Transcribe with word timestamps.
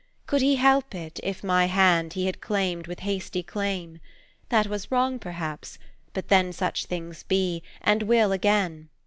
Could 0.25 0.41
he 0.41 0.55
help 0.55 0.95
it, 0.95 1.19
if 1.21 1.43
my 1.43 1.67
hand 1.67 2.13
He 2.13 2.25
had 2.25 2.41
claimed 2.41 2.87
with 2.87 3.01
hasty 3.01 3.43
claim? 3.43 3.99
That 4.49 4.65
was 4.65 4.91
wrong 4.91 5.19
perhaps 5.19 5.77
but 6.15 6.27
then 6.27 6.51
Such 6.53 6.87
things 6.87 7.21
be 7.21 7.61
and 7.83 8.01
will, 8.01 8.31
again. 8.31 8.89